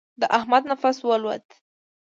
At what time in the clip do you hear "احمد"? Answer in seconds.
0.37-0.63